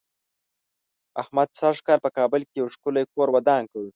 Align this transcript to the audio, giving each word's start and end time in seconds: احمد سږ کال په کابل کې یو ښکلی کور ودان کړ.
احمد 1.21 1.49
سږ 1.59 1.75
کال 1.87 1.99
په 2.05 2.09
کابل 2.17 2.41
کې 2.49 2.55
یو 2.61 2.67
ښکلی 2.73 3.03
کور 3.13 3.27
ودان 3.35 3.63
کړ. 3.71 3.83